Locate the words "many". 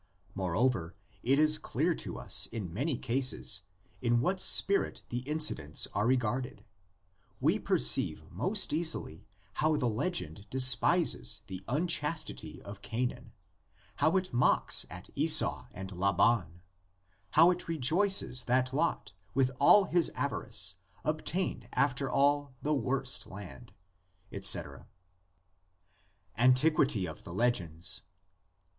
2.73-2.97